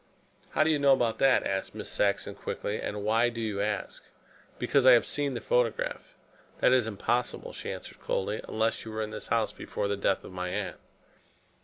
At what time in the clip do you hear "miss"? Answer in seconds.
1.75-1.87